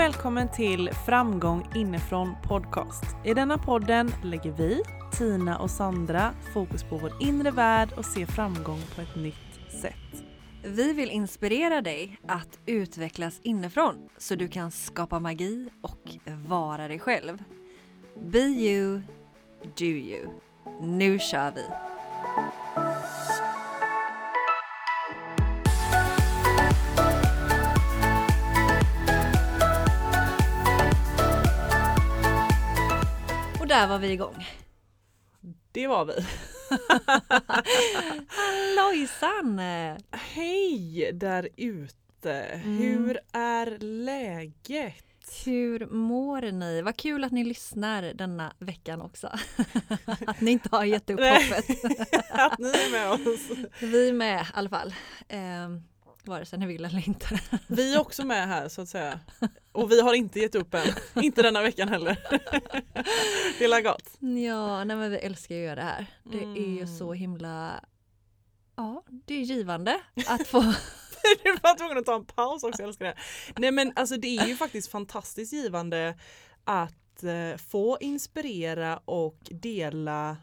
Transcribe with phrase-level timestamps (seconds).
[0.00, 3.04] välkommen till Framgång inifrån podcast.
[3.24, 8.26] I denna podden lägger vi, Tina och Sandra, fokus på vår inre värld och ser
[8.26, 10.24] framgång på ett nytt sätt.
[10.64, 16.98] Vi vill inspirera dig att utvecklas inifrån så du kan skapa magi och vara dig
[16.98, 17.42] själv.
[18.20, 19.00] Be you,
[19.78, 20.28] do you.
[20.80, 21.64] Nu kör vi!
[33.70, 34.46] Där var vi igång.
[35.72, 36.12] Det var vi.
[38.28, 39.58] Hallojsan!
[40.10, 42.32] Hej där ute!
[42.32, 42.78] Mm.
[42.78, 45.04] Hur är läget?
[45.44, 46.82] Hur mår ni?
[46.82, 49.26] Vad kul att ni lyssnar denna veckan också.
[50.26, 51.84] att ni inte har gett upp hoppet.
[52.30, 53.68] att ni är med oss.
[53.80, 54.94] Vi är med i alla fall.
[56.24, 57.40] Vare sig ni vill eller inte.
[57.66, 59.20] Vi är också med här så att säga.
[59.72, 60.86] Och vi har inte gett upp än.
[61.22, 62.16] inte denna veckan heller.
[63.58, 64.16] det är gott.
[64.46, 66.06] Ja, nej men vi älskar ju att göra det här.
[66.24, 66.98] Det är ju Mm.
[66.98, 67.84] så himla...
[68.76, 70.60] Ja, det är givande att få...
[71.44, 73.14] Du var tvungen att ta en paus också, jag älskar det.
[73.56, 76.18] Nej men alltså det är ju faktiskt fantastiskt givande
[76.64, 80.36] att eh, få inspirera och dela,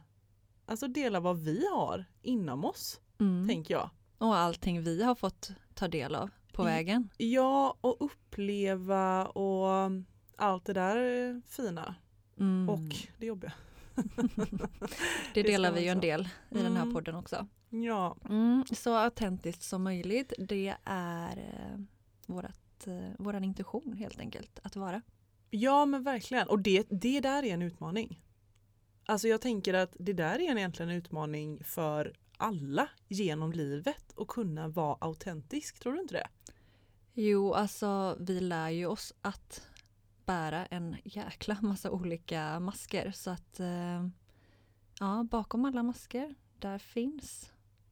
[0.65, 3.47] alltså dela vad vi har inom oss, Mm.
[3.47, 3.89] tänker jag.
[4.17, 6.73] Och allting vi har fått ta del av på Mm.
[6.73, 7.09] vägen.
[7.17, 9.91] Ja, och uppleva och
[10.35, 11.95] allt det där fina
[12.39, 12.69] Mm.
[12.69, 13.53] och det jobbiga.
[15.33, 16.93] det delar vi ju en del i den här Mm.
[16.93, 17.47] podden också.
[17.69, 20.33] Ja, Mm, så autentiskt som möjligt.
[20.37, 21.79] Det är eh,
[22.25, 25.01] vårat, eh, våran intention helt enkelt att vara.
[25.49, 26.47] ja men verkligen.
[26.47, 28.21] Och det, det där är en utmaning.
[29.05, 34.13] Alltså jag tänker att det där är en egentligen en utmaning för alla genom livet
[34.17, 36.27] att kunna vara autentisk, tror du inte det?
[37.13, 39.67] Jo, alltså vi lär ju oss att
[40.25, 43.11] bära en jäkla massa olika masker.
[43.11, 44.07] Så att eh,
[44.99, 47.51] ja, bakom alla masker, där finns,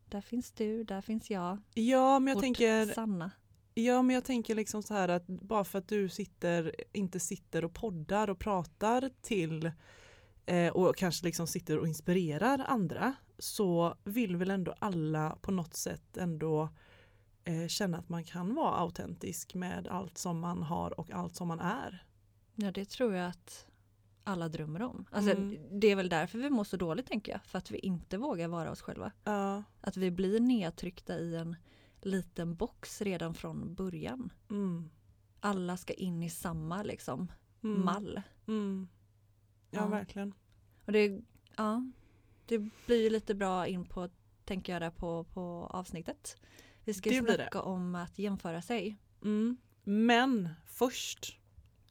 [0.09, 1.57] där finns du, där finns jag.
[1.73, 3.31] Ja men jag vårt tänker, sanna.
[3.73, 7.65] ja, men jag tänker liksom så här att bara för att du sitter, inte sitter
[7.65, 9.71] och poddar och pratar till
[10.45, 15.73] eh, och kanske liksom sitter och inspirerar andra så vill väl ändå alla på något
[15.73, 16.69] sätt ändå
[17.43, 21.47] eh, känna att man kan vara autentisk med allt som man har och allt som
[21.47, 22.05] man är.
[22.55, 23.67] Ja, det tror jag att
[24.23, 25.05] alla drömmer om.
[25.11, 25.79] Alltså, Mm.
[25.79, 27.41] Det är väl därför vi mår så dåligt tänker jag.
[27.45, 29.11] För att vi inte vågar vara oss själva.
[29.23, 31.55] Ja, Att vi blir nedtryckta i en
[32.01, 34.29] liten box redan från början.
[34.49, 34.89] mm,
[35.39, 37.31] Alla ska in i samma liksom,
[37.63, 38.21] mm, mall.
[38.47, 38.87] Mm.
[39.71, 39.87] Ja, Ja.
[39.87, 40.33] verkligen.
[40.85, 41.21] Och det,
[41.57, 41.91] ja,
[42.45, 44.09] det blir ju lite bra in på,
[44.45, 46.37] tänker jag, där på, på avsnittet.
[46.83, 48.97] Vi ska ju Det snacka om att jämföra sig.
[49.23, 49.57] Mm.
[49.83, 51.39] Men först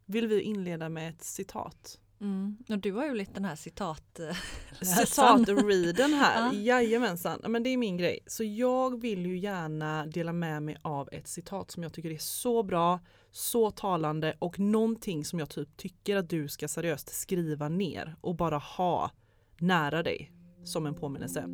[0.06, 2.00] vill vi inleda med ett citat.
[2.20, 2.56] Mm.
[2.68, 4.20] Och du har ju lite den här citat...
[4.20, 4.36] eh,
[4.82, 6.60] Citat-readen här, Ja.
[6.80, 7.40] jajamensan.
[7.42, 8.18] Ja, Men det är min grej.
[8.26, 12.18] Så jag vill ju gärna dela med mig av ett citat som jag tycker är
[12.18, 13.00] så bra,
[13.30, 18.34] så talande och någonting som jag typ tycker att du ska seriöst skriva ner och
[18.34, 19.10] bara ha
[19.58, 20.32] nära dig
[20.64, 21.44] som en påminnelse.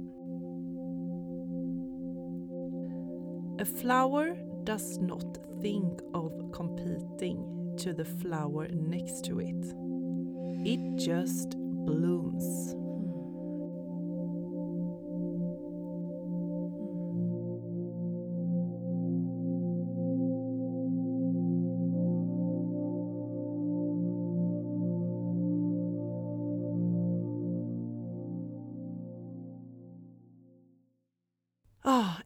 [3.61, 9.75] A flower does not think of competing to the flower next to it.
[10.65, 11.57] It just
[11.87, 12.75] blooms.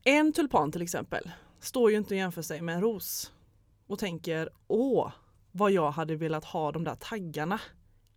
[0.04, 3.32] En tulpan till exempel står ju inte och jämför sig med en ros
[3.86, 5.12] och tänker åh
[5.52, 7.60] vad jag hade velat ha de där taggarna.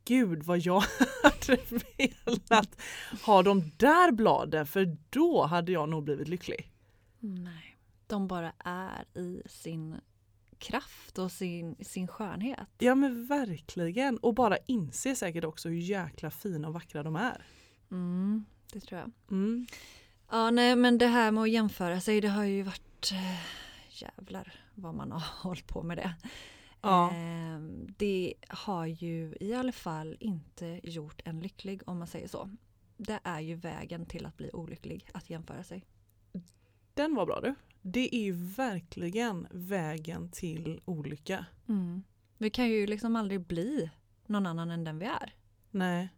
[0.05, 0.83] Gud vad jag
[1.23, 1.61] hade
[1.97, 2.81] velat
[3.25, 6.71] ha de där bladen för då hade jag nog blivit lycklig.
[7.19, 7.77] Nej.
[8.07, 9.95] De bara är i sin
[10.57, 12.67] kraft och sin, sin skönhet.
[12.77, 17.45] Ja men verkligen och bara inse säkert också hur jäkla fina och vackra de är.
[17.91, 19.11] Mm, det tror jag.
[19.31, 19.67] Mm.
[20.29, 23.39] Ja, nej, men det här med att jämföra sig, det har ju varit eh,
[23.89, 26.15] jävlar vad man har hållit på med det.
[26.81, 27.11] Ja.
[27.11, 32.49] Ehm, det har ju i alla fall inte gjort en lycklig om man säger så.
[32.97, 35.85] Det är ju vägen till att bli olycklig, att jämföra sig.
[36.93, 37.55] Den var bra du.
[37.81, 41.45] Det är ju verkligen vägen till olycka.
[41.67, 42.03] Mm.
[42.37, 43.89] Vi kan ju liksom aldrig bli
[44.25, 45.33] någon annan än den vi är.
[45.71, 46.09] Nej.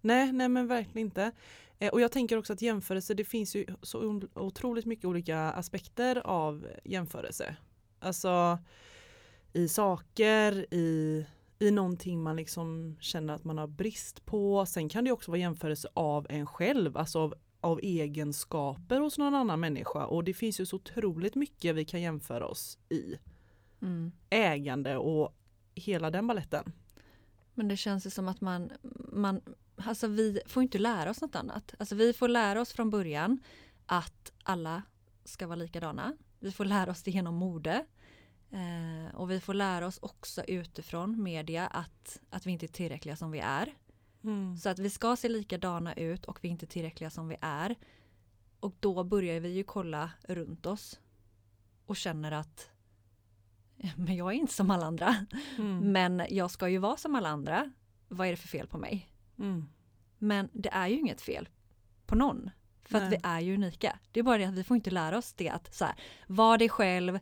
[0.00, 1.32] Nej, nej men verkligen inte.
[1.78, 6.26] Eh, och jag tänker också att jämförelse, det finns ju så otroligt mycket olika aspekter
[6.26, 7.56] av jämförelse.
[7.98, 8.58] Alltså
[9.52, 11.26] i saker, i,
[11.58, 14.66] i någonting man liksom känner att man har brist på.
[14.66, 19.34] Sen kan det också vara jämförelse av en själv, alltså av, av egenskaper hos någon
[19.34, 23.18] annan människa och det finns ju så otroligt mycket vi kan jämföra oss i.
[23.82, 24.12] Mm.
[24.30, 25.34] Ägande och
[25.74, 26.72] hela den balletten.
[27.54, 28.70] Men det känns ju som att man,
[29.12, 29.40] man,
[29.76, 31.74] alltså vi får inte lära oss något annat.
[31.78, 33.38] Alltså vi får lära oss från början
[33.86, 34.82] att alla
[35.24, 36.16] ska vara likadana.
[36.40, 37.86] Vi får lära oss det genom mode.
[38.50, 43.16] Eh, och vi får lära oss också utifrån media att, att vi inte är tillräckliga
[43.16, 43.74] som vi är.
[44.24, 44.56] Mm.
[44.56, 47.74] Så att vi ska se likadana ut och vi är inte tillräckliga som vi är.
[48.60, 51.00] Och då börjar vi ju kolla runt oss
[51.86, 52.70] och känner att
[53.96, 55.26] men jag är inte som alla andra.
[55.58, 55.92] Mm.
[55.92, 57.72] Men jag ska ju vara som alla andra.
[58.08, 59.08] Vad är det för fel på mig?
[59.38, 59.68] Mm.
[60.18, 61.48] Men det är ju inget fel
[62.06, 62.50] på någon.
[62.82, 63.20] För att Nej.
[63.22, 63.98] vi är ju unika.
[64.12, 65.94] Det är bara det att vi får inte lära oss det att så här,
[66.26, 67.20] var dig själv, eh,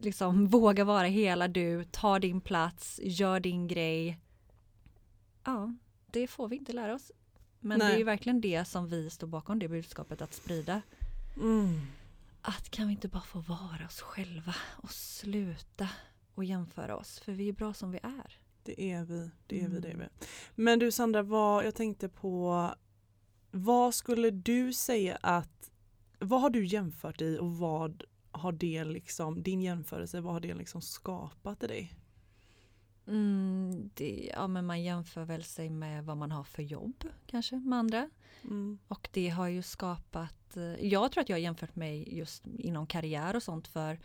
[0.00, 4.18] liksom våga vara hela du, ta din plats, gör din grej.
[5.44, 5.74] Ja,
[6.06, 7.12] det får vi inte lära oss.
[7.60, 7.94] Men det Nej.
[7.94, 10.82] är ju verkligen det som vi står bakom det budskapet att sprida.
[11.36, 11.80] Mm.
[12.42, 15.88] Att kan vi inte bara få vara oss själva och sluta
[16.34, 18.38] och jämföra oss för vi är bra som vi är.
[18.62, 20.08] Det är vi, det är vi, det är Mm.
[20.20, 20.26] vi.
[20.54, 22.70] Men du Sandra, vad, jag tänkte på
[23.50, 25.70] vad skulle du säga att
[26.18, 30.54] vad har du jämfört i och vad har det liksom, din jämförelse, vad har det
[30.54, 31.94] liksom skapat i dig?
[33.06, 37.56] Mm, det, ja, men man jämför väl sig med vad man har för jobb kanske
[37.56, 38.10] med andra.
[38.44, 38.78] Mm.
[38.88, 42.86] Och det har ju skapat, eh, jag tror att jag har jämfört mig just inom
[42.86, 43.98] karriär och sånt för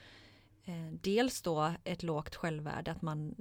[0.66, 3.36] eh, dels då ett lågt självvärde att man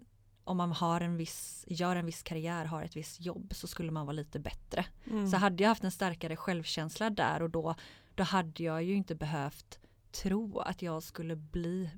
[0.44, 3.92] om man har en viss, gör en viss karriär, har ett visst jobb så skulle
[3.92, 4.86] man vara lite bättre.
[5.10, 5.26] Mm.
[5.26, 7.74] Så hade jag haft en starkare självkänsla där och då,
[8.14, 9.78] då hade jag ju inte behövt
[10.10, 11.90] tro att jag skulle bli,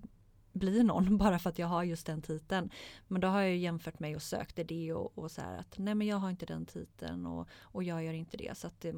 [0.53, 2.71] bli någon bara för att jag har just den titeln.
[3.09, 5.79] Men då har jag ju jämfört mig och sökt det och, och så här att
[5.79, 8.81] nej men jag har inte den titeln och, och jag gör inte det så att
[8.81, 8.95] det,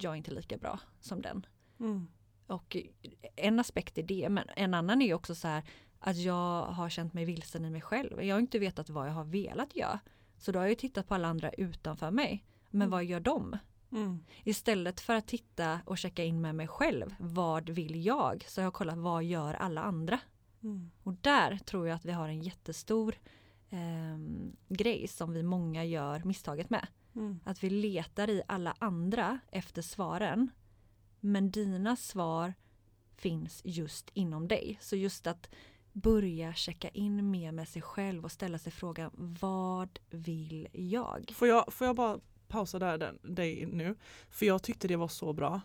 [0.00, 1.46] jag är inte lika bra som den.
[1.80, 2.06] Mm.
[2.46, 2.76] Och
[3.36, 5.62] en aspekt är det, men en annan är ju också så här
[6.00, 8.22] att jag har känt mig vilsen i mig själv.
[8.22, 10.00] Jag har inte vetat vad jag har velat göra.
[10.38, 12.44] Så då har jag tittat på alla andra utanför mig.
[12.70, 12.90] Men Mm.
[12.90, 13.58] vad gör de?
[13.92, 14.24] Mm.
[14.44, 17.14] Istället för att titta och checka in med mig själv.
[17.18, 18.44] Vad vill jag?
[18.48, 20.20] Så jag har kollat vad gör alla andra?
[20.62, 20.90] Mm.
[21.02, 23.14] Och där tror jag att vi har en jättestor
[23.70, 26.86] ehm, grej som vi många gör misstaget med.
[27.14, 27.40] Mm.
[27.44, 30.50] Att vi letar i alla andra efter svaren.
[31.20, 32.54] Men dina svar
[33.16, 34.78] finns just inom dig.
[34.80, 35.50] Så just att
[35.92, 39.10] börja checka in mer med sig själv och ställa sig frågan
[39.40, 41.32] vad vill jag?
[41.34, 43.94] Får, jag, får jag bara pausa där den, dig nu?
[44.30, 45.60] För jag tyckte det var så bra.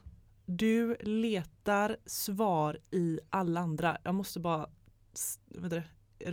[0.45, 3.97] Du letar svar i alla andra.
[4.03, 4.69] Jag måste bara
[5.47, 5.83] du,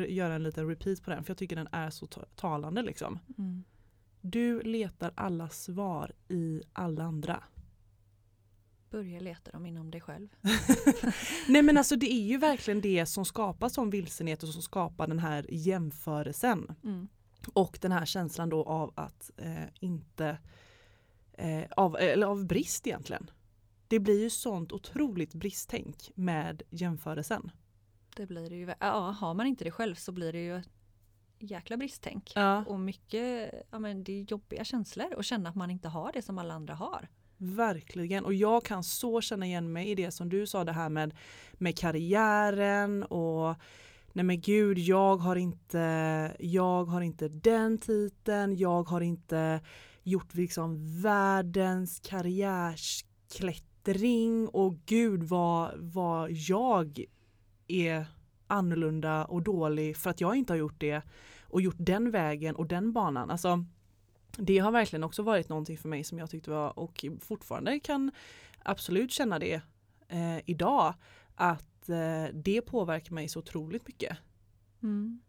[0.08, 3.18] göra en liten repeat på den för jag tycker den är så ta- talande liksom.
[3.38, 3.64] Mm.
[4.20, 7.42] Du letar alla svar i alla andra.
[8.92, 10.28] Börja leta dem inom dig själv.
[11.48, 15.06] Nej men alltså det är ju verkligen det som skapar som vilsenhet och som skapar
[15.06, 16.74] den här jämförelsen.
[16.84, 17.08] Mm.
[17.54, 20.38] Och den här känslan då av att eh, inte,
[21.32, 23.30] eh, av, eller av brist egentligen.
[23.88, 27.50] Det blir ju sånt otroligt bristtänk med jämförelsen.
[28.16, 28.74] Det blir det ju.
[28.80, 30.62] Ja, har man inte det själv så blir det ju
[31.38, 32.32] jäkla bristtänk.
[32.34, 32.64] Ja.
[32.64, 36.22] Och mycket, ja men det är jobbiga känslor att känna att man inte har det
[36.22, 37.08] som alla andra har.
[37.44, 40.88] Verkligen och jag kan så känna igen mig i det som du sa det här
[40.88, 41.14] med,
[41.52, 43.56] med karriären och
[44.12, 45.78] nej men gud jag har inte,
[46.38, 49.60] jag har inte den titeln, jag har inte
[50.02, 57.04] gjort liksom världens karriärsklättring och gud vad, vad jag
[57.68, 58.06] är
[58.46, 61.02] annorlunda och dålig för att jag inte har gjort det
[61.42, 63.30] och gjort den vägen och den banan.
[63.30, 63.64] Alltså
[64.36, 68.10] det har verkligen också varit någonting för mig som jag tyckte var och fortfarande kan
[68.62, 69.60] absolut känna det
[70.08, 70.94] eh, idag
[71.34, 74.16] att eh, det påverkar mig så otroligt mycket.
[74.82, 75.20] Mm.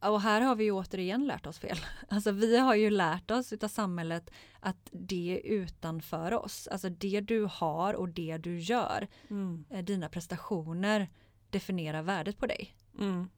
[0.00, 1.76] Och här har vi ju återigen lärt oss fel.
[2.08, 6.68] Alltså vi har ju lärt oss utav samhället att det är utanför oss.
[6.68, 9.64] Alltså det du har och det du gör, Mm.
[9.70, 11.10] eh, dina prestationer
[11.50, 12.76] definierar värdet på dig.
[12.98, 13.28] Mm.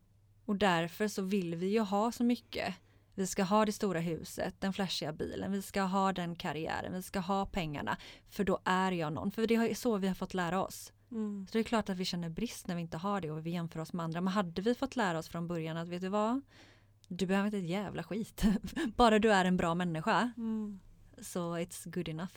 [0.45, 2.75] Och därför så vill vi ju ha så mycket.
[3.15, 7.03] Vi ska ha det stora huset, den flashiga bilen, vi ska ha den karriären, vi
[7.03, 7.97] ska ha pengarna.
[8.31, 9.31] För då är jag någon.
[9.31, 10.93] För det är så vi har fått lära oss.
[11.11, 11.47] Mm.
[11.47, 13.51] Så det är klart att vi känner brist när vi inte har det och vi
[13.51, 14.21] jämför oss med andra.
[14.21, 16.41] Men hade vi fått lära oss från början att vet du vad?
[17.09, 18.45] Du behöver inte ett jävla skit.
[18.97, 20.33] Bara du är en bra människa.
[20.37, 20.81] Mm.
[21.21, 22.35] Så it's good enough.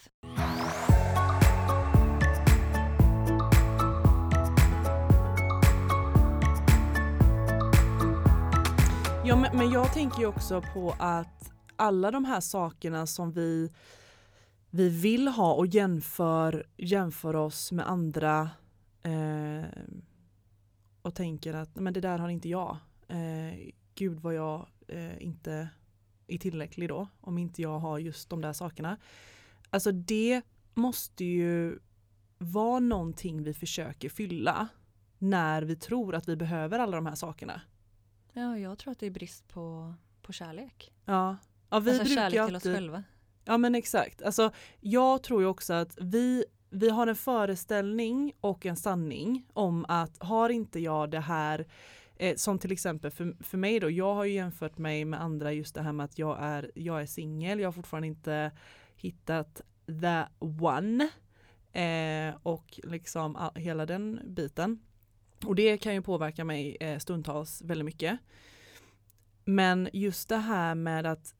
[9.28, 13.72] Ja, men, men jag tänker ju också på att alla de här sakerna som vi,
[14.70, 18.50] vi vill ha och jämför, jämför oss med andra
[19.04, 19.66] eh,
[21.02, 22.78] och tänker att men det där har inte jag.
[23.08, 25.70] Eh, Gud vad jag eh, inte
[26.28, 28.98] är tillräcklig då om inte jag har just de där sakerna.
[29.70, 30.42] Alltså det
[30.74, 31.80] måste ju
[32.38, 34.68] vara någonting vi försöker fylla
[35.18, 37.62] när vi tror att vi behöver alla de här sakerna.
[38.38, 40.94] Ja, jag tror att det är brist på, på kärlek.
[41.06, 41.38] Ja,
[41.70, 42.62] ja vi alltså brukar kärlek alltid...
[42.62, 43.04] till oss själva.
[43.46, 44.22] Ja men exakt.
[44.22, 49.86] Alltså, jag tror ju också att vi, vi har en föreställning och en sanning om
[49.88, 51.68] att har inte jag det här
[52.16, 55.54] eh, som till exempel för, för mig då, jag har ju jämfört mig med andra
[55.54, 58.52] just det här med att jag är, jag är singel, jag har fortfarande inte
[58.96, 60.24] hittat the
[60.62, 61.10] one
[61.72, 64.80] eh, och liksom all, hela den biten.
[65.46, 68.20] Och det kan ju påverka mig eh, stundtals väldigt mycket.
[69.46, 71.34] Men just det här med att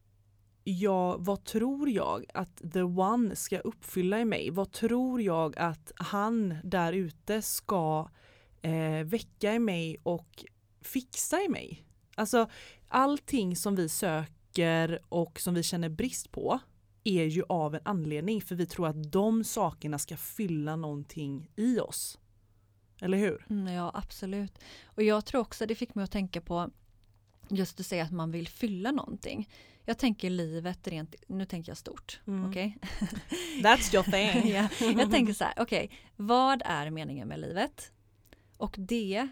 [0.64, 4.50] jag, vad tror jag att the one ska uppfylla i mig?
[4.50, 8.10] Vad tror jag att han där ute ska
[8.62, 10.46] eh, väcka i mig och
[10.82, 11.84] fixa i mig?
[12.16, 12.50] Alltså
[12.88, 16.60] allting som vi söker och som vi känner brist på
[17.04, 21.80] är ju av en anledning för vi tror att de sakerna ska fylla någonting i
[21.80, 22.20] oss.
[23.02, 23.46] Eller hur?
[23.50, 24.60] Mm, ja, absolut.
[24.86, 26.70] Och jag tror också det fick mig att tänka på
[27.50, 29.50] just att säga att man vill fylla någonting.
[29.86, 32.50] Jag tänker livet rent, nu tänker jag stort, Mm.
[32.50, 32.78] okej?
[33.64, 34.52] That's your thing.
[34.54, 34.70] ja,
[35.02, 37.92] jag tänker så här, okej, vad är meningen med livet?
[38.58, 39.28] Och det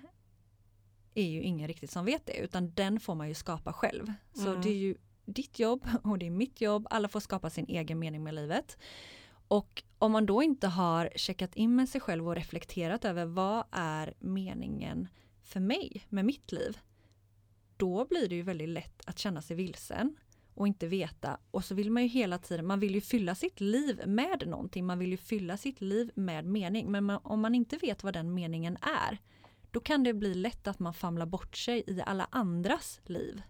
[1.16, 4.14] är ju ingen riktigt som vet det, utan den får man ju skapa själv.
[4.34, 4.62] Så Mm.
[4.62, 4.96] det är ju
[5.26, 8.78] ditt jobb och det är mitt jobb, alla får skapa sin egen mening med livet.
[9.48, 13.64] Och om man då inte har checkat in med sig själv och reflekterat över vad
[13.72, 15.08] är meningen
[15.44, 16.78] för mig med mitt liv?
[17.78, 20.16] Då blir det ju väldigt lätt att känna sig vilsen
[20.54, 23.62] och inte veta och så vill man ju hela tiden, man vill ju fylla sitt
[23.62, 26.92] liv med någonting, man vill ju fylla sitt liv med mening.
[26.92, 29.18] Men man, om man inte vet vad den meningen är,
[29.72, 33.42] då kan det bli lätt att man famlar bort sig i alla andras liv.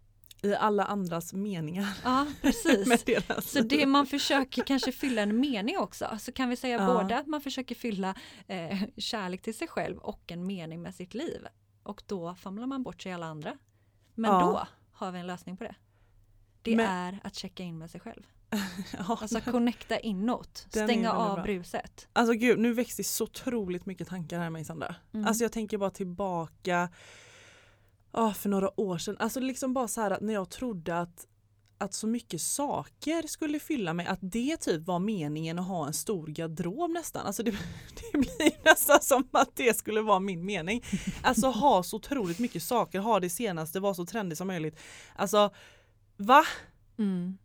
[0.46, 1.98] I alla andras meningar.
[2.04, 3.04] Ja, precis.
[3.52, 6.18] Så det man försöker kanske fylla en mening också.
[6.20, 6.86] Så kan vi säga Ja.
[6.86, 8.16] både att man försöker fylla
[8.48, 11.48] eh, kärlek till sig själv och en mening med sitt liv.
[11.84, 13.58] Och då famlar man bort sig i alla andra.
[14.16, 14.40] Men Ja.
[14.40, 15.76] då har vi en lösning på det.
[16.62, 18.24] Det Men- är att checka in med sig själv.
[18.98, 20.58] Ja, Alltså connecta inåt.
[20.70, 21.44] Stänga av bra.
[21.44, 22.08] bruset.
[22.14, 24.96] Alltså gud, nu växte så otroligt mycket tankar här med Sandra.
[25.14, 25.28] Mm.
[25.28, 26.90] Alltså jag tänker bara tillbaka
[28.18, 29.16] ah, för några år sedan.
[29.20, 31.28] Alltså liksom bara så här att när jag trodde att,
[31.78, 35.94] att så mycket saker skulle fylla mig, att det typ var meningen att ha en
[35.94, 37.26] stor garderob nästan.
[37.26, 37.52] Alltså det,
[38.12, 40.84] det blir nästan som att det skulle vara min mening.
[41.24, 44.80] Alltså ha så otroligt mycket saker, ha det senaste, vara så trendigt som möjligt.
[45.16, 45.50] Alltså
[46.18, 46.44] va?
[46.98, 47.38] Mm.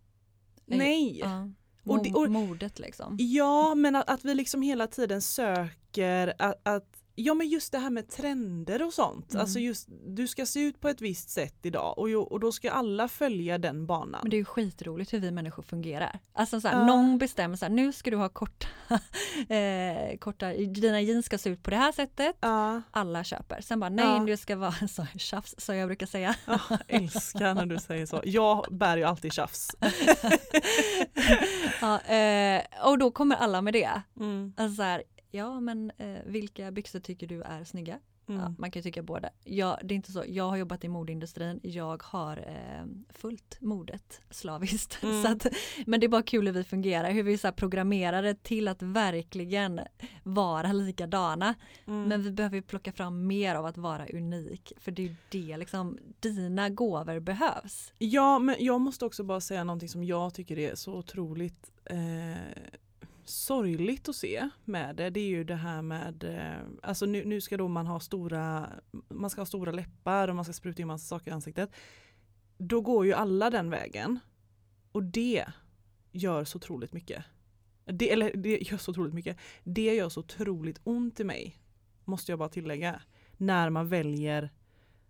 [0.66, 1.18] Nej!
[1.18, 1.48] Ja.
[1.84, 3.16] Och det- och- Mo- Modet liksom.
[3.20, 7.78] Ja, men att, att vi liksom hela tiden söker att, att Ja men just det
[7.78, 9.30] här med trender och sånt.
[9.32, 9.40] Mm.
[9.40, 12.52] Alltså just du ska se ut på ett visst sätt idag och, jo, och då
[12.52, 14.20] ska alla följa den banan.
[14.22, 16.18] Men det är ju skitroligt hur vi människor fungerar.
[16.32, 16.86] Alltså så här, Ja.
[16.86, 18.66] någon bestämmer så här, nu ska du ha korta,
[19.54, 22.36] eh, korta, dina jeans ska se ut på det här sättet.
[22.40, 23.60] Ja, Alla köper.
[23.60, 24.24] Sen bara, nej Ja.
[24.26, 26.34] det ska vara så tjafs som jag brukar säga.
[26.46, 28.20] ja, älskar när du säger så.
[28.24, 29.70] Jag bär ju alltid tjafs.
[31.80, 34.02] ja, eh, och då kommer alla med det.
[34.20, 38.00] Mm, Alltså så här, ja men eh, vilka byxor tycker du är snygga?
[38.34, 38.54] Ja, mm.
[38.58, 39.30] man kan ju tycka båda.
[39.44, 40.24] Ja, det är inte så.
[40.26, 41.60] Jag har jobbat i modeindustrin.
[41.62, 44.98] Jag har eh, fullt modet slaviskt.
[45.10, 45.22] Mm.
[45.22, 45.46] Så att,
[45.86, 47.10] men det är bara kul hur vi fungerar.
[47.10, 49.80] Hur vi är programmerade till att verkligen
[50.22, 51.54] vara likadana.
[51.86, 52.08] Mm.
[52.08, 54.72] Men vi behöver ju plocka fram mer av att vara unik.
[54.76, 57.92] För det är det liksom, dina gåvor behövs.
[57.98, 62.34] Ja, men jag måste också bara säga någonting som jag tycker är så otroligt eh,
[63.30, 65.10] sorgligt att se med det.
[65.10, 68.70] Det är ju det här med, eh, alltså nu, nu ska då man ha stora,
[69.08, 71.70] man ska ha stora läppar och man ska spruta in massa saker i ansiktet.
[72.58, 74.18] Då går ju alla den vägen.
[74.92, 75.44] Och det
[76.12, 77.24] gör så otroligt mycket.
[77.84, 79.36] Det, eller det gör så otroligt mycket.
[79.64, 81.60] Det gör så otroligt ont i mig,
[82.04, 83.02] måste jag bara tillägga.
[83.36, 84.50] När man väljer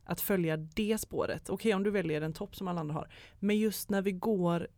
[0.05, 1.50] att följa det spåret.
[1.50, 3.12] Okej om du väljer en topp som alla andra har.
[3.39, 4.69] Men just när vi går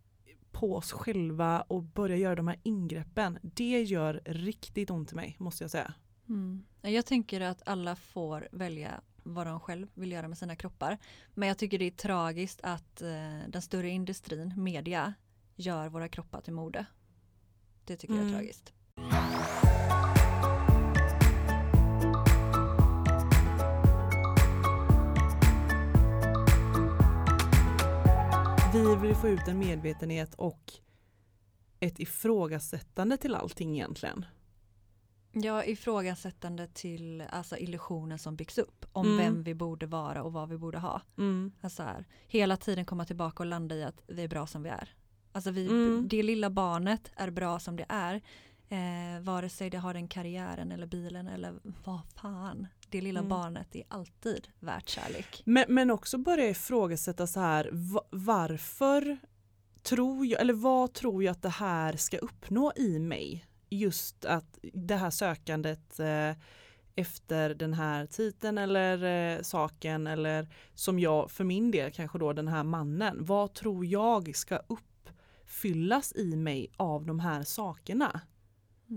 [0.52, 3.38] på oss själva och börjar göra de här ingreppen.
[3.42, 5.94] Det gör riktigt ont i mig måste jag säga.
[6.28, 6.64] Mm.
[6.80, 10.98] Jag tänker att alla får välja vad de själv vill göra med sina kroppar.
[11.34, 13.08] Men jag tycker det är tragiskt att eh,
[13.48, 15.14] den större industrin, media,
[15.56, 16.86] gör våra kroppar till mode.
[17.84, 18.34] Det tycker jag är Mm.
[18.34, 18.72] tragiskt.
[28.72, 30.72] Vi vill få ut en medvetenhet och
[31.80, 34.24] ett ifrågasättande till allting egentligen.
[35.32, 39.16] Ja, ifrågasättande till alltså, illusionen som byggs upp om Mm.
[39.18, 41.00] vem vi borde vara och vad vi borde ha.
[41.18, 41.52] Mm.
[41.60, 44.68] Alltså här, hela tiden komma tillbaka och landa i att vi är bra som vi
[44.68, 44.94] är.
[45.32, 46.08] Alltså vi, Mm.
[46.08, 48.22] det lilla barnet är bra som det är.
[48.72, 52.66] Eh, vare sig det har den karriären eller bilen eller vad fan.
[52.90, 53.28] Det lilla Mm.
[53.30, 55.42] barnet är alltid värt kärlek.
[55.46, 59.18] Men, men också börja ifrågasätta så här va- varför
[59.82, 63.46] tror jag, eller vad tror jag att det här ska uppnå i mig?
[63.68, 66.32] Just att det här sökandet eh,
[66.94, 69.02] efter den här titeln eller
[69.36, 73.16] eh, saken eller som jag för min del kanske då den här mannen.
[73.24, 78.20] Vad tror jag ska uppfyllas i mig av de här sakerna?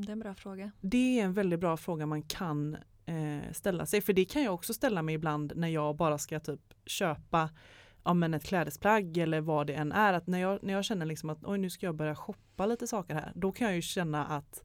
[0.01, 0.71] Det är en bra fråga.
[0.81, 4.01] Det är en väldigt bra fråga man kan eh, ställa sig.
[4.01, 7.49] För det kan jag också ställa mig ibland när jag bara ska typ köpa
[8.03, 10.13] ja, men ett klädesplagg eller vad det än är.
[10.13, 12.87] Att när, jag, när jag känner liksom att oj nu ska jag börja shoppa lite
[12.87, 13.31] saker här.
[13.35, 14.63] Då kan jag ju känna att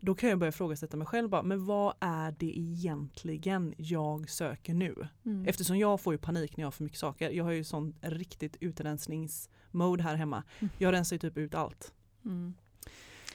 [0.00, 4.74] då kan jag börja ifrågasätta mig själv bara, men vad är det egentligen jag söker
[4.74, 5.08] nu?
[5.24, 5.46] Mm.
[5.46, 7.30] Eftersom jag får ju panik när jag har för mycket saker.
[7.30, 10.42] Jag har ju sån riktigt utrensningsmode här hemma.
[10.58, 10.70] Mm.
[10.78, 11.94] Jag rensar ju typ ut allt.
[12.24, 12.54] Mm.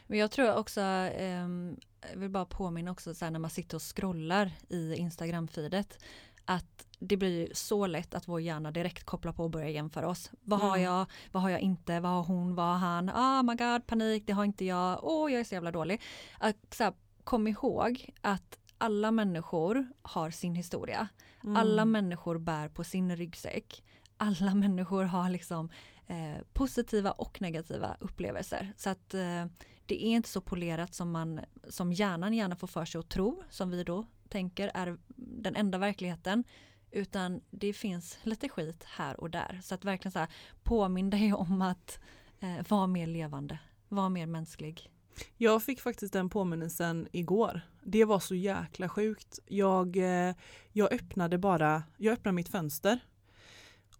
[0.07, 1.77] Men jag tror också, ehm,
[2.11, 5.97] jag vill bara påminna också så här, när man sitter och scrollar i Instagram-feedet
[6.45, 10.31] att det blir så lätt att vår hjärna direkt kopplar på och börjar jämföra oss.
[10.41, 10.81] Vad har Mm.
[10.81, 11.05] jag?
[11.31, 11.99] Vad har jag inte?
[11.99, 12.55] Vad har hon?
[12.55, 13.09] Vad har han?
[13.09, 14.99] Oh my god, panik, det har inte jag.
[15.03, 16.01] Åh, jag är så jävla dålig.
[16.39, 16.93] Att, så här,
[17.23, 21.07] kom ihåg att alla människor har sin historia.
[21.43, 21.57] Mm.
[21.57, 23.83] Alla människor bär på sin ryggsäck.
[24.17, 25.69] Alla människor har liksom
[26.07, 28.73] eh, positiva och negativa upplevelser.
[28.77, 29.45] Så att eh,
[29.85, 31.39] det är inte så polerat som, man,
[31.69, 35.77] som hjärnan gärna får för sig att tro, som vi då tänker är den enda
[35.77, 36.43] verkligheten.
[36.91, 39.59] Utan det finns lite skit här och där.
[39.63, 40.29] Så att verkligen så här,
[40.63, 41.99] påminn dig om att
[42.39, 44.91] eh, vara mer levande, vara mer mänsklig.
[45.37, 47.61] Jag fick faktiskt den påminnelsen igår.
[47.83, 49.39] Det var så jäkla sjukt.
[49.45, 50.35] Jag, eh,
[50.71, 52.99] jag öppnade bara, jag öppnade mitt fönster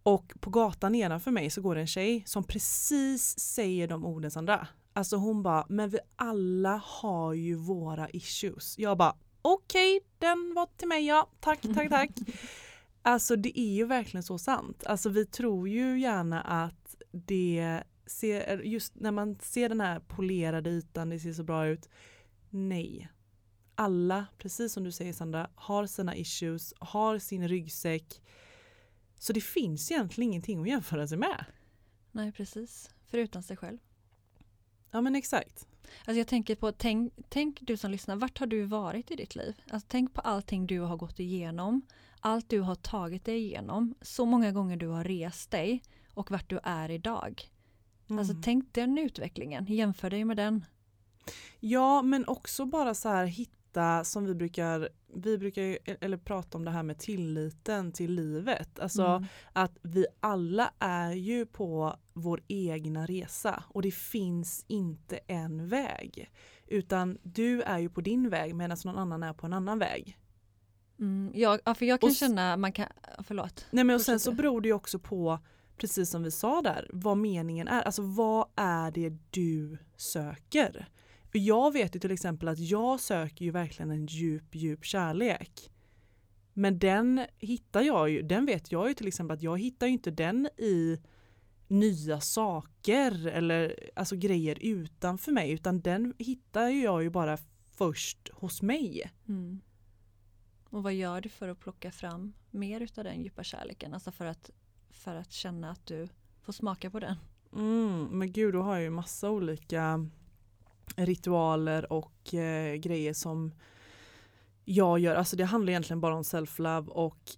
[0.04, 4.32] och på gatan nedanför mig så går det en tjej som precis säger de orden
[4.32, 4.68] Sandra.
[4.96, 8.80] Alltså hon bara, men vi alla har ju våra issues.
[8.80, 12.10] Jag bara, okej, den var till mig ja, tack, tack, tack.
[13.02, 14.84] Alltså det är ju verkligen så sant.
[14.86, 20.70] Alltså vi tror ju gärna att det ser, just när man ser den här polerade
[20.70, 21.90] ytan, det ser så bra ut.
[22.50, 23.10] Nej.
[23.76, 28.22] Alla, precis som du säger Sandra, har sina issues, har sin ryggsäck.
[29.18, 31.46] Så det finns egentligen ingenting att jämföra sig med.
[32.12, 32.90] Nej, precis.
[33.08, 33.78] Förutom sig själv.
[34.96, 35.68] Ja men exakt.
[36.06, 39.36] Alltså jag tänker på, tänk, tänk du som lyssnar, vart har du varit i ditt
[39.36, 39.62] liv?
[39.70, 41.82] Alltså tänk på allting du har gått igenom,
[42.20, 46.50] allt du har tagit dig igenom, så många gånger du har rest dig och vart
[46.50, 47.50] du är idag.
[48.10, 48.20] Mm.
[48.20, 50.66] Alltså tänk den utvecklingen, jämför dig med den.
[51.60, 53.26] Ja men också bara så här
[53.76, 58.12] hitta som vi brukar, vi brukar ju- eller prata om det här med tilliten till
[58.12, 58.80] livet.
[58.80, 59.26] Alltså Mm.
[59.54, 66.32] att vi alla är ju på vår egna resa och det finns inte en väg.
[66.68, 70.18] Utan du är ju på din väg medan någon annan är på en annan väg.
[71.00, 72.88] Mm, ja, för jag kan Och känna, man kan,
[73.24, 73.66] förlåt.
[73.72, 75.40] Nej men och sen så beror det ju också på,
[75.78, 77.82] precis som vi sa där, vad meningen är.
[77.82, 80.88] Alltså vad är det du söker?
[81.36, 85.72] För jag vet ju till exempel att jag söker ju verkligen en djup, djup kärlek.
[86.54, 89.94] Men den hittar jag ju, den vet jag ju till exempel att jag hittar ju
[89.94, 91.00] inte den i
[91.68, 97.38] nya saker eller alltså grejer utanför mig utan den hittar ju jag ju bara
[97.72, 99.12] först hos mig.
[99.28, 99.62] Mm.
[100.70, 103.94] Och vad gör du för att plocka fram mer utav den djupa kärleken?
[103.94, 104.50] Alltså för att,
[104.90, 106.08] för att känna att du
[106.42, 107.16] får smaka på den.
[107.54, 110.10] Mm, men gud, då har jag ju massa olika
[110.96, 113.52] ritualer och eh, grejer som
[114.66, 115.16] jag gör.
[115.16, 117.32] Alltså det handlar egentligen bara om self-love och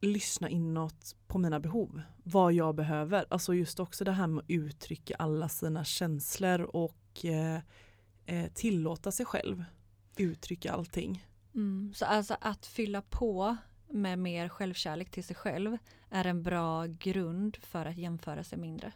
[0.00, 2.02] lyssna inåt på mina behov.
[2.22, 3.24] Vad jag behöver.
[3.30, 7.60] Alltså just också det här med att uttrycka alla sina känslor och eh,
[8.26, 9.64] eh tillåta sig själv
[10.16, 11.26] uttrycka allting.
[11.54, 11.92] Mm.
[11.94, 13.56] Så alltså att fylla på
[13.88, 15.78] med mer självkärlek till sig själv
[16.10, 18.92] är en bra grund för att jämföra sig mindre.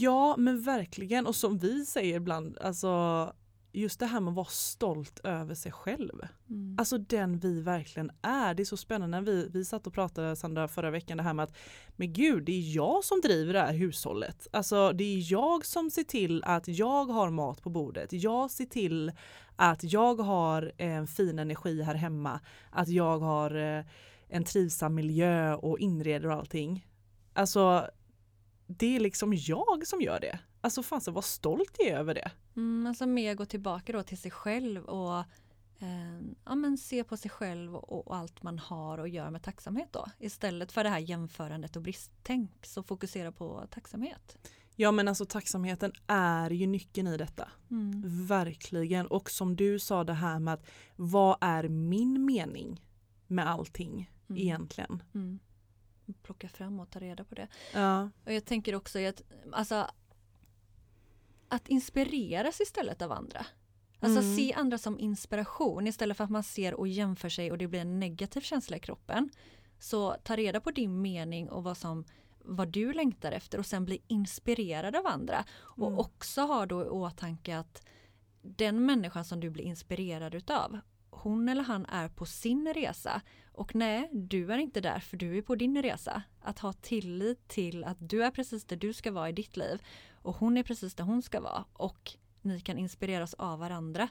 [0.00, 3.32] Ja men verkligen och som vi säger ibland, alltså
[3.72, 6.20] just det här med att vara stolt över sig själv.
[6.50, 6.76] Mm.
[6.78, 8.54] Alltså den vi verkligen är.
[8.54, 9.20] Det är så spännande.
[9.20, 11.56] Vi, vi satt och pratade Sandra förra veckan det här med att
[11.96, 14.46] men gud det är jag som driver det här hushållet.
[14.52, 18.12] Alltså det är jag som ser till att jag har mat på bordet.
[18.12, 19.12] Jag ser till
[19.56, 22.40] att jag har en fin energi här hemma.
[22.70, 23.84] Att jag har eh,
[24.28, 26.86] en trivsam miljö och inreder och allting.
[27.34, 27.86] Alltså
[28.78, 30.38] det är liksom jag som gör det.
[30.60, 32.30] Alltså så vad stolt jag är över det.
[32.56, 35.18] Mm, alltså mer gå tillbaka då till sig själv och
[35.78, 39.42] eh, ja, men se på sig själv och, och, allt man har och gör med
[39.42, 40.06] tacksamhet då.
[40.18, 44.48] Istället för det här jämförandet och bristtänk så fokusera på tacksamhet.
[44.76, 47.48] Ja men alltså tacksamheten är ju nyckeln i detta.
[47.70, 48.26] Mm.
[48.26, 49.06] Verkligen.
[49.06, 52.80] Och som du sa det här med att vad är min mening
[53.26, 54.42] med allting Mm.
[54.42, 55.02] egentligen?
[55.14, 55.38] Mm.
[56.22, 57.48] Plocka fram och ta reda på det.
[57.74, 58.10] Ja.
[58.24, 59.86] Och jag tänker också att, alltså,
[61.48, 63.46] att inspireras istället av andra.
[64.00, 64.36] Alltså Mm.
[64.36, 67.80] se andra som inspiration istället för att man ser och jämför sig och det blir
[67.80, 69.30] en negativ känsla i kroppen.
[69.78, 72.04] Så ta reda på din mening och vad som
[72.44, 75.44] vad du längtar efter och sen bli inspirerad av andra.
[75.60, 75.98] Och Mm.
[75.98, 77.86] också ha då i åtanke att
[78.42, 80.78] den människan som du blir inspirerad utav
[81.10, 85.38] hon eller han är på sin resa och nej, du är inte där för du
[85.38, 86.22] är på din resa.
[86.40, 89.82] Att ha tillit till att du är precis där du ska vara i ditt liv
[90.12, 92.12] och hon är precis där hon ska vara och
[92.42, 94.08] ni kan inspireras av varandra.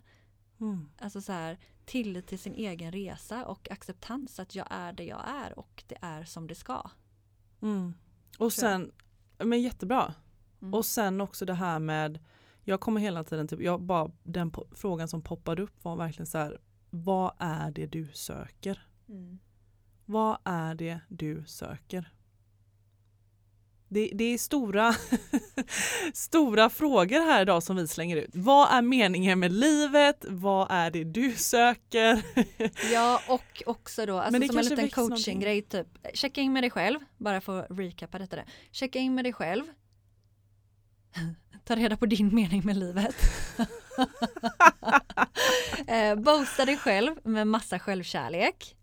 [0.60, 0.89] Mm.
[0.97, 5.27] Alltså så här, tillit till sin egen resa och acceptans att jag är det jag
[5.27, 6.89] är och det är som det ska.
[7.62, 7.93] Mm.
[8.38, 8.91] Och sen,
[9.38, 10.13] men jättebra.
[10.62, 10.73] Mm.
[10.73, 12.19] Och sen också det här med,
[12.63, 16.38] jag kommer hela tiden till, jag bara, den frågan som poppade upp var verkligen så
[16.38, 18.88] här, vad är det du söker?
[19.12, 19.39] Mm.
[20.06, 22.12] Vad är det du söker?
[23.88, 24.93] Det, det är stora,
[26.13, 28.30] stora frågor här idag som vi slänger ut.
[28.34, 30.26] Vad är meningen med livet?
[30.30, 32.21] Vad är det du söker?
[32.93, 35.88] Ja och också då, alltså som en liten coachinggrej typ.
[36.13, 38.36] Checka in med dig själv, bara för att recapa detta.
[38.36, 38.45] Där.
[38.71, 39.63] Checka in med dig själv.
[41.63, 43.15] Ta reda på din mening med livet.
[45.88, 48.76] eh, boosta dig själv med massa självkärlek.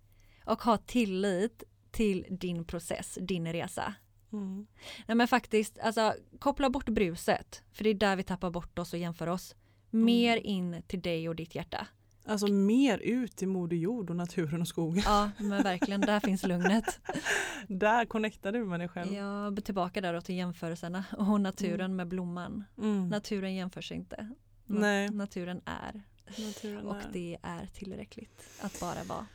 [0.49, 3.95] Och ha tillit till din process, din resa.
[4.33, 4.67] Mm.
[5.07, 7.63] Nej men faktiskt, alltså koppla bort bruset.
[7.73, 9.55] För det är där vi tappar bort oss och jämför oss.
[9.91, 11.87] Mer in till dig och ditt hjärta.
[12.27, 15.03] Alltså mer ut i Moder Jord och naturen och skogen.
[15.07, 17.01] Ja men verkligen, där finns lugnet.
[17.69, 19.13] Där connectar du med dig själv.
[19.15, 22.65] Är tillbaka där då till jämförelserna och naturen med blomman.
[22.79, 23.09] Mm.
[23.09, 24.29] Naturen jämför sig inte.
[24.67, 25.09] Nej.
[25.11, 26.03] Naturen är
[26.39, 29.27] Naturen och är- det är tillräckligt att bara vara.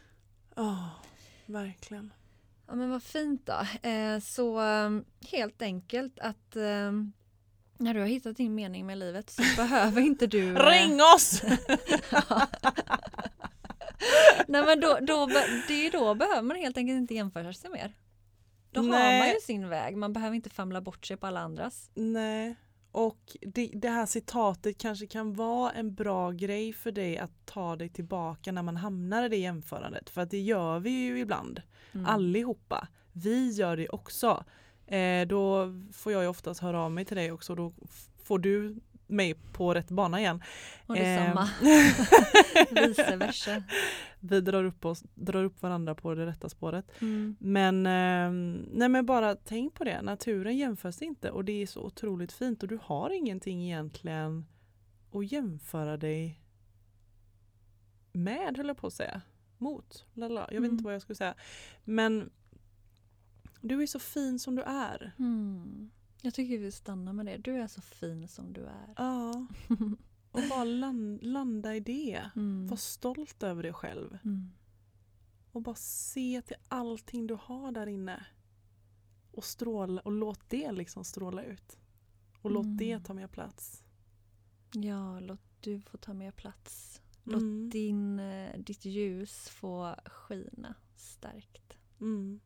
[0.56, 0.88] Åh,
[1.46, 2.14] verkligen.
[2.68, 3.88] Ja men vad fint då.
[3.90, 7.14] Eh, så um, helt enkelt att um,
[7.78, 10.58] när du har hittat din mening med livet så behöver inte du...
[10.58, 11.44] eh, Ring oss!
[14.48, 15.26] Nej men då, då,
[15.68, 17.94] det är då behöver man helt enkelt inte jämföra sig mer.
[18.72, 19.20] Då har Nej.
[19.20, 21.92] man ju sin väg, man behöver inte famla bort sig på alla andras.
[21.94, 22.56] Nej.
[22.94, 27.76] Och det, det här citatet kanske kan vara en bra grej för dig att ta
[27.76, 30.10] dig tillbaka när man hamnar i det jämförandet.
[30.10, 31.62] För att det gör vi ju ibland.
[31.94, 32.06] Mm.
[32.06, 32.88] Allihopa.
[33.14, 34.44] Vi gör det också.
[34.88, 37.56] Eh, då får jag ju oftast höra av mig till dig också.
[37.56, 38.76] Då f- får du
[39.08, 40.44] mig på rätt bana igen.
[40.88, 41.50] Och detsamma.
[41.62, 43.64] Eh, Vice versa.
[44.26, 47.02] Vi drar upp, oss, drar upp varandra på det rätta spåret.
[47.02, 47.36] Mm.
[47.40, 48.32] Men, eh,
[48.74, 52.64] nej men bara tänk på det, naturen jämförs inte och det är så otroligt fint
[52.64, 54.46] och du har ingenting egentligen
[55.12, 56.40] att jämföra dig
[58.14, 59.22] med höll jag på att säga.
[59.58, 60.06] Mot.
[60.14, 60.42] Lala.
[60.42, 60.72] Jag vet Mm.
[60.72, 61.36] inte vad jag skulle säga.
[61.84, 62.30] Men
[63.62, 65.12] du är så fin som du är.
[65.20, 65.90] Mm.
[66.22, 67.38] Jag tycker vi stannar med det.
[67.38, 68.94] Du är så fin som du är.
[68.98, 69.48] Ja.
[70.34, 72.30] Och bara land, landa i det.
[72.36, 72.68] Mm.
[72.68, 74.18] Var stolt över dig själv.
[74.26, 74.52] Mm.
[75.52, 78.26] Och bara se till allting du har där inne.
[79.32, 81.80] Och stråla och låt det liksom stråla ut.
[82.42, 82.78] Och låt Mm.
[82.78, 83.84] det ta mer plats.
[84.74, 87.02] Ja, låt du få ta mer plats.
[87.24, 87.70] Låt Mm.
[87.70, 91.78] din, eh, ditt ljus få skina starkt.
[92.02, 92.40] Mm.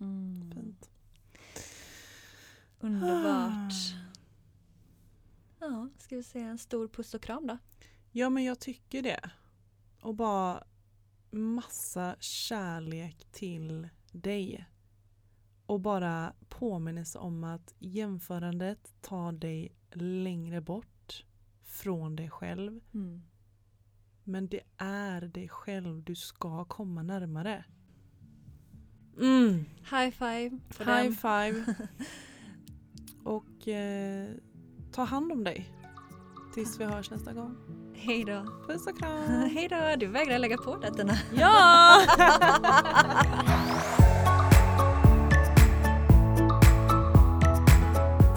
[0.00, 0.50] Mm.
[0.54, 0.90] Fint.
[2.80, 3.72] Underbart.
[5.60, 7.58] Ja, ska vi säga en stor puss och kram då?
[8.10, 9.30] Ja men jag tycker det.
[10.00, 10.64] Och bara
[11.30, 14.66] massa kärlek till dig.
[15.66, 21.24] Och bara påminnelse om att jämförandet tar dig längre bort
[21.62, 22.80] från dig själv.
[22.94, 23.22] Mm.
[24.24, 27.64] Men det är dig själv du ska komma närmare.
[29.20, 29.64] Mm.
[29.90, 31.74] High five High five.
[33.24, 34.34] Och eh,
[34.92, 35.70] ta hand om dig.
[36.54, 37.56] Tills vi hörs nästa gång.
[37.94, 38.44] Hej då.
[38.66, 39.50] Puss och kram.
[39.54, 41.18] Hej då, du vägrar lägga på detta.
[41.34, 41.96] Ja!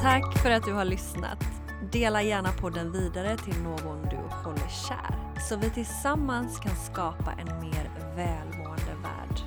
[0.01, 1.43] Tack för att du har lyssnat.
[1.91, 5.39] Dela gärna podden vidare till någon du håller kär.
[5.49, 9.39] Så vi tillsammans kan skapa en mer välmående värld.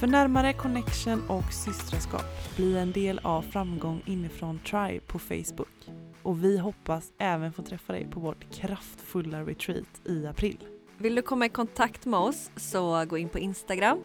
[0.00, 2.24] För närmare connection och systraskap,
[2.56, 5.88] bli en del av Framgång inifrån Tribe på Facebook.
[6.22, 10.64] Och vi hoppas även få träffa dig på vårt kraftfulla retreat i april.
[10.98, 13.98] Vill du komma i kontakt med oss så gå in på Instagram,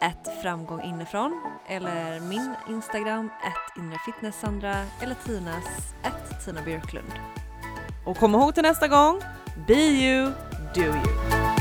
[0.00, 7.12] ett framgång inifrån eller min Instagram, ett inrefitnesssandra eller Tinas, ett Tina Björklund.
[8.06, 9.20] Och kom ihåg till nästa gång,
[9.66, 10.32] be you,
[10.74, 11.55] do you.